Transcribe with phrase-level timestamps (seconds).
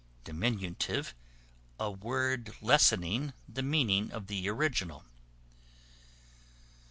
[0.23, 1.13] Diminutive,
[1.79, 5.05] a word lessening the meaning of the original.